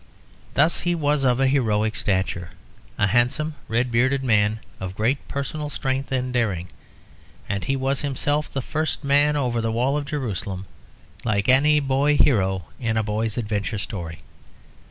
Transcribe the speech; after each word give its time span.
Thus 0.55 0.79
he 0.79 0.95
was 0.95 1.23
of 1.23 1.37
heroic 1.37 1.95
stature, 1.95 2.49
a 2.97 3.05
handsome 3.05 3.53
red 3.67 3.91
bearded 3.91 4.23
man 4.23 4.59
of 4.79 4.95
great 4.95 5.27
personal 5.27 5.69
strength 5.69 6.11
and 6.11 6.33
daring; 6.33 6.69
and 7.47 7.65
he 7.65 7.75
was 7.75 8.01
himself 8.01 8.51
the 8.51 8.63
first 8.63 9.03
man 9.03 9.35
over 9.35 9.61
the 9.61 9.71
wall 9.71 9.95
of 9.95 10.07
Jerusalem, 10.07 10.65
like 11.23 11.47
any 11.47 11.79
boy 11.79 12.17
hero 12.17 12.63
in 12.79 12.97
a 12.97 13.03
boy's 13.03 13.37
adventure 13.37 13.77
story. 13.77 14.21